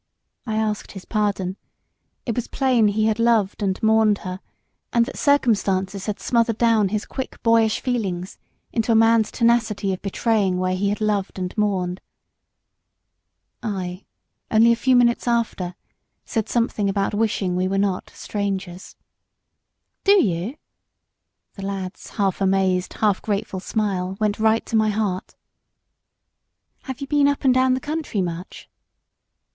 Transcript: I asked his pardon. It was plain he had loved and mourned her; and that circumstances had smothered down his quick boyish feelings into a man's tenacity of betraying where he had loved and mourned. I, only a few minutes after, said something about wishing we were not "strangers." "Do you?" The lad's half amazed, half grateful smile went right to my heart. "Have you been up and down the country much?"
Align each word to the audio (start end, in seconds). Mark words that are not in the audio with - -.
I 0.47 0.55
asked 0.55 0.93
his 0.93 1.05
pardon. 1.05 1.57
It 2.25 2.35
was 2.35 2.47
plain 2.47 2.87
he 2.87 3.05
had 3.05 3.19
loved 3.19 3.61
and 3.61 3.77
mourned 3.83 4.17
her; 4.25 4.39
and 4.91 5.05
that 5.05 5.15
circumstances 5.15 6.07
had 6.07 6.19
smothered 6.19 6.57
down 6.57 6.89
his 6.89 7.05
quick 7.05 7.39
boyish 7.43 7.79
feelings 7.81 8.39
into 8.73 8.91
a 8.91 8.95
man's 8.95 9.29
tenacity 9.29 9.93
of 9.93 10.01
betraying 10.01 10.57
where 10.57 10.73
he 10.75 10.89
had 10.89 11.01
loved 11.01 11.37
and 11.37 11.55
mourned. 11.55 12.01
I, 13.61 14.05
only 14.49 14.71
a 14.71 14.75
few 14.75 14.95
minutes 14.95 15.27
after, 15.27 15.75
said 16.25 16.49
something 16.49 16.89
about 16.89 17.13
wishing 17.13 17.55
we 17.55 17.67
were 17.67 17.77
not 17.77 18.09
"strangers." 18.11 18.95
"Do 20.03 20.13
you?" 20.19 20.57
The 21.53 21.63
lad's 21.67 22.09
half 22.17 22.41
amazed, 22.41 22.93
half 23.01 23.21
grateful 23.21 23.59
smile 23.59 24.17
went 24.19 24.39
right 24.39 24.65
to 24.65 24.75
my 24.75 24.89
heart. 24.89 25.35
"Have 26.85 27.01
you 27.01 27.05
been 27.05 27.27
up 27.27 27.43
and 27.43 27.53
down 27.53 27.75
the 27.75 27.79
country 27.79 28.23
much?" 28.23 28.67